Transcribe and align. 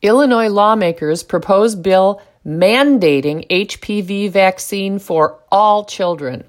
Illinois 0.00 0.48
lawmakers 0.48 1.24
propose 1.24 1.74
bill 1.74 2.22
mandating 2.46 3.46
HPV 3.48 4.30
vaccine 4.30 4.98
for 5.00 5.40
all 5.50 5.84
children. 5.84 6.44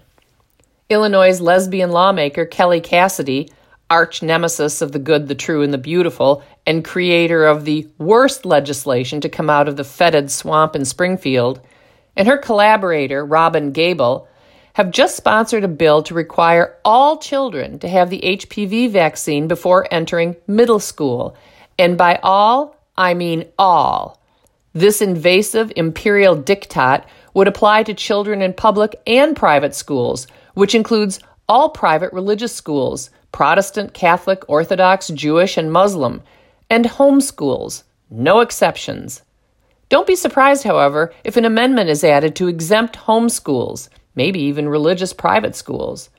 Illinois' 0.89 1.40
lesbian 1.42 1.92
lawmaker 1.92 2.46
Kelly 2.46 2.80
Cassidy, 2.80 3.51
arch 3.90 4.22
nemesis 4.22 4.83
of 4.83 4.92
the 4.92 5.00
good, 5.00 5.27
the 5.27 5.35
true, 5.35 5.64
and 5.64 5.74
the 5.74 5.80
beautiful, 5.80 6.43
and 6.67 6.85
creator 6.85 7.48
of 7.48 7.66
the 7.66 7.88
worst 7.98 8.46
legislation 8.46 9.20
to 9.21 9.29
come 9.29 9.50
out 9.50 9.68
of 9.68 9.77
the 9.77 9.84
fetid 9.84 10.29
swamp 10.29 10.75
in 10.75 10.86
Springfield, 10.86 11.59
and 12.16 12.27
her 12.27 12.38
collaborator, 12.38 13.25
Robyn 13.25 13.71
Gabel, 13.71 14.27
have 14.73 14.91
just 14.91 15.18
sponsored 15.18 15.63
a 15.63 15.68
bill 15.68 16.04
to 16.04 16.13
require 16.13 16.77
all 16.86 17.18
children 17.18 17.79
to 17.79 17.88
have 17.88 18.11
the 18.11 18.21
HPV 18.21 18.91
vaccine 18.91 19.47
before 19.47 19.88
entering 19.89 20.36
middle 20.45 20.79
school. 20.79 21.36
And 21.79 21.97
by 21.97 22.20
all, 22.21 22.79
I 23.00 23.13
mean 23.13 23.45
all. 23.57 24.21
This 24.73 25.02
invasive 25.02 25.71
imperial 25.75 26.36
diktat 26.37 27.06
would 27.33 27.47
apply 27.47 27.83
to 27.83 27.93
children 27.93 28.42
in 28.42 28.54
public 28.54 29.01
and 29.07 29.36
private 29.36 29.73
schools, 29.73 30.28
which 30.54 30.75
includes 30.75 31.20
all 31.47 31.70
private 31.70 32.14
religious 32.14 32.54
schools 32.54 33.09
Protestant, 33.32 33.94
Catholic, 33.94 34.44
Orthodox, 34.48 35.08
Jewish, 35.09 35.56
and 35.56 35.72
Muslim, 35.72 36.22
and 36.70 36.86
homeschools, 36.86 37.84
no 38.09 38.40
exceptions. 38.40 39.22
Don't 39.88 40.08
be 40.08 40.16
surprised, 40.16 40.64
however, 40.64 41.14
if 41.23 41.38
an 41.38 41.45
amendment 41.45 41.90
is 41.90 42.04
added 42.04 42.36
to 42.36 42.48
exempt 42.48 42.98
homeschools, 42.98 43.88
maybe 44.16 44.42
even 44.42 44.68
religious 44.68 45.14
private 45.14 45.56
schools. 45.56 46.09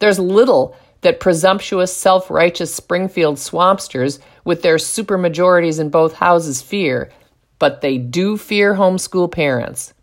There's 0.00 0.18
little 0.18 0.76
that 1.02 1.20
presumptuous, 1.20 1.94
self 1.94 2.30
righteous 2.30 2.74
Springfield 2.74 3.36
swampsters 3.36 4.18
with 4.44 4.62
their 4.62 4.76
supermajorities 4.76 5.78
in 5.78 5.90
both 5.90 6.14
houses 6.14 6.62
fear, 6.62 7.10
but 7.58 7.80
they 7.80 7.98
do 7.98 8.36
fear 8.36 8.74
homeschool 8.74 9.30
parents. 9.30 9.94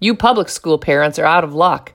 You 0.00 0.14
public 0.14 0.48
school 0.48 0.78
parents 0.78 1.18
are 1.18 1.26
out 1.26 1.44
of 1.44 1.54
luck. 1.54 1.92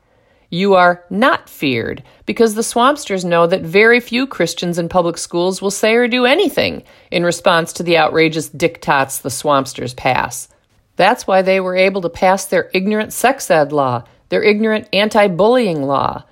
You 0.49 0.75
are 0.75 1.03
not 1.09 1.49
feared 1.49 2.03
because 2.27 2.53
the 2.53 2.61
swampsters 2.61 3.25
know 3.25 3.47
that 3.47 3.61
very 3.61 3.99
few 3.99 4.27
Christians 4.27 4.77
in 4.77 4.88
public 4.88 5.17
schools 5.17 5.61
will 5.61 5.71
say 5.71 5.95
or 5.95 6.08
do 6.08 6.25
anything 6.25 6.83
in 7.09 7.23
response 7.23 7.73
to 7.73 7.83
the 7.83 7.97
outrageous 7.97 8.49
diktats 8.49 9.21
the 9.21 9.30
swampsters 9.30 9.95
pass. 9.95 10.49
That's 10.95 11.25
why 11.25 11.41
they 11.41 11.59
were 11.59 11.75
able 11.75 12.02
to 12.02 12.09
pass 12.09 12.45
their 12.45 12.69
ignorant 12.73 13.14
sex 13.14 13.49
ed 13.49 13.71
law, 13.71 14.03
their 14.30 14.44
ignorant 14.44 14.88
anti 14.94 15.27
bullying 15.27 15.83
law, 15.83 16.23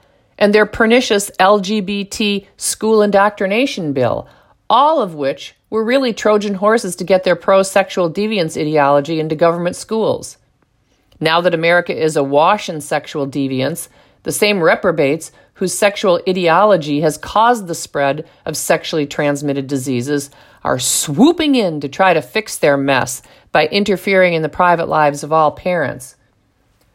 and 0.41 0.55
their 0.55 0.65
pernicious 0.65 1.29
LGBT 1.39 2.47
school 2.57 3.03
indoctrination 3.03 3.93
bill, 3.93 4.27
all 4.71 4.99
of 4.99 5.13
which 5.13 5.55
were 5.69 5.83
really 5.83 6.13
Trojan 6.13 6.55
horses 6.55 6.95
to 6.95 7.03
get 7.03 7.23
their 7.23 7.35
pro 7.35 7.61
sexual 7.61 8.11
deviance 8.11 8.59
ideology 8.59 9.19
into 9.19 9.35
government 9.35 9.75
schools. 9.75 10.37
Now 11.19 11.41
that 11.41 11.53
America 11.53 11.95
is 11.95 12.17
awash 12.17 12.69
in 12.69 12.81
sexual 12.81 13.27
deviance, 13.27 13.87
the 14.23 14.31
same 14.31 14.63
reprobates 14.63 15.31
whose 15.53 15.77
sexual 15.77 16.19
ideology 16.27 17.01
has 17.01 17.19
caused 17.19 17.67
the 17.67 17.75
spread 17.75 18.27
of 18.43 18.57
sexually 18.57 19.05
transmitted 19.05 19.67
diseases 19.67 20.31
are 20.63 20.79
swooping 20.79 21.53
in 21.53 21.79
to 21.81 21.87
try 21.87 22.15
to 22.15 22.21
fix 22.21 22.57
their 22.57 22.77
mess 22.77 23.21
by 23.51 23.67
interfering 23.67 24.33
in 24.33 24.41
the 24.41 24.49
private 24.49 24.87
lives 24.87 25.23
of 25.23 25.31
all 25.31 25.51
parents. 25.51 26.15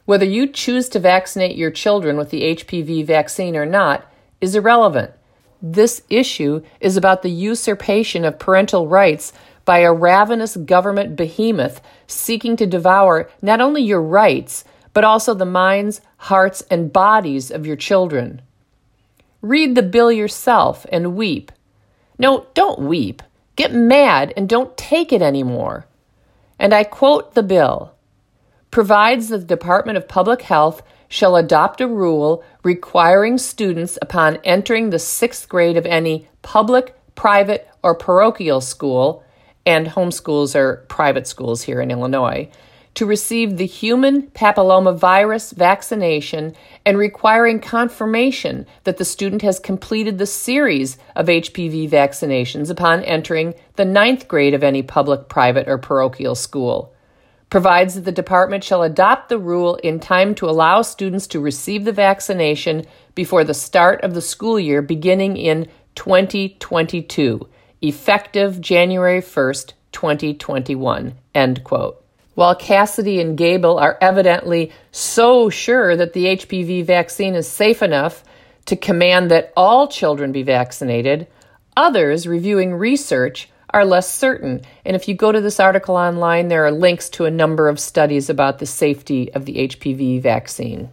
Whether 0.06 0.24
you 0.24 0.46
choose 0.46 0.88
to 0.90 1.00
vaccinate 1.00 1.56
your 1.56 1.72
children 1.72 2.16
with 2.16 2.30
the 2.30 2.54
HPV 2.54 3.04
vaccine 3.04 3.56
or 3.56 3.66
not 3.66 4.10
is 4.40 4.54
irrelevant. 4.54 5.10
This 5.60 6.02
issue 6.08 6.62
is 6.80 6.96
about 6.96 7.22
the 7.22 7.30
usurpation 7.30 8.24
of 8.24 8.38
parental 8.38 8.86
rights 8.86 9.32
by 9.64 9.78
a 9.78 9.92
ravenous 9.92 10.56
government 10.56 11.16
behemoth 11.16 11.80
seeking 12.06 12.56
to 12.56 12.66
devour 12.66 13.28
not 13.42 13.60
only 13.60 13.82
your 13.82 14.00
rights, 14.00 14.64
but 14.94 15.02
also 15.02 15.34
the 15.34 15.44
minds, 15.44 16.00
hearts, 16.18 16.62
and 16.70 16.92
bodies 16.92 17.50
of 17.50 17.66
your 17.66 17.76
children. 17.76 18.40
Read 19.42 19.74
the 19.74 19.82
bill 19.82 20.12
yourself 20.12 20.86
and 20.92 21.16
weep. 21.16 21.50
No, 22.16 22.46
don't 22.54 22.78
weep. 22.78 23.24
Get 23.56 23.74
mad 23.74 24.32
and 24.36 24.48
don't 24.48 24.76
take 24.76 25.12
it 25.12 25.20
anymore. 25.20 25.86
And 26.60 26.72
I 26.72 26.84
quote 26.84 27.34
the 27.34 27.42
bill 27.42 27.95
provides 28.76 29.30
that 29.30 29.38
the 29.38 29.46
Department 29.46 29.96
of 29.96 30.06
Public 30.06 30.42
Health 30.42 30.82
shall 31.08 31.36
adopt 31.36 31.80
a 31.80 31.88
rule 31.88 32.44
requiring 32.62 33.38
students 33.38 33.96
upon 34.02 34.36
entering 34.44 34.90
the 34.90 34.98
sixth 34.98 35.48
grade 35.48 35.78
of 35.78 35.86
any 35.86 36.28
public, 36.42 36.94
private, 37.14 37.66
or 37.82 37.94
parochial 37.94 38.60
school, 38.60 39.24
and 39.64 39.86
homeschools 39.86 40.54
are 40.54 40.84
private 40.88 41.26
schools 41.26 41.62
here 41.62 41.80
in 41.80 41.90
Illinois, 41.90 42.50
to 42.92 43.06
receive 43.06 43.56
the 43.56 43.64
human 43.64 44.24
papillomavirus 44.32 45.54
vaccination 45.54 46.54
and 46.84 46.98
requiring 46.98 47.60
confirmation 47.60 48.66
that 48.84 48.98
the 48.98 49.06
student 49.06 49.40
has 49.40 49.58
completed 49.58 50.18
the 50.18 50.26
series 50.26 50.98
of 51.14 51.28
HPV 51.28 51.88
vaccinations 51.88 52.68
upon 52.68 53.02
entering 53.04 53.54
the 53.76 53.86
ninth 53.86 54.28
grade 54.28 54.52
of 54.52 54.62
any 54.62 54.82
public, 54.82 55.30
private, 55.30 55.66
or 55.66 55.78
parochial 55.78 56.34
school. 56.34 56.92
Provides 57.48 57.94
that 57.94 58.04
the 58.04 58.12
department 58.12 58.64
shall 58.64 58.82
adopt 58.82 59.28
the 59.28 59.38
rule 59.38 59.76
in 59.76 60.00
time 60.00 60.34
to 60.36 60.48
allow 60.48 60.82
students 60.82 61.26
to 61.28 61.40
receive 61.40 61.84
the 61.84 61.92
vaccination 61.92 62.84
before 63.14 63.44
the 63.44 63.54
start 63.54 64.00
of 64.02 64.14
the 64.14 64.20
school 64.20 64.58
year 64.58 64.82
beginning 64.82 65.36
in 65.36 65.68
2022, 65.94 67.48
effective 67.82 68.60
January 68.60 69.20
1st, 69.20 69.72
2021. 69.92 71.14
End 71.34 71.64
quote 71.64 72.02
while 72.36 72.54
Cassidy 72.54 73.18
and 73.18 73.36
Gabel 73.36 73.78
are 73.78 73.98
evidently 74.00 74.70
so 74.92 75.48
sure 75.48 75.96
that 75.96 76.12
the 76.12 76.26
HPV 76.26 76.84
vaccine 76.84 77.34
is 77.34 77.48
safe 77.48 77.82
enough 77.82 78.22
to 78.66 78.76
command 78.76 79.30
that 79.30 79.52
all 79.56 79.88
children 79.88 80.32
be 80.32 80.42
vaccinated, 80.42 81.26
others 81.76 82.26
reviewing 82.26 82.74
research 82.74 83.48
are 83.76 83.84
less 83.84 84.10
certain. 84.10 84.62
And 84.86 84.96
if 84.96 85.06
you 85.06 85.14
go 85.14 85.30
to 85.30 85.40
this 85.42 85.60
article 85.60 85.96
online, 85.96 86.48
there 86.48 86.64
are 86.64 86.72
links 86.72 87.10
to 87.10 87.26
a 87.26 87.30
number 87.30 87.68
of 87.68 87.78
studies 87.78 88.30
about 88.30 88.58
the 88.58 88.64
safety 88.64 89.30
of 89.34 89.44
the 89.44 89.68
HPV 89.68 90.22
vaccine. 90.22 90.88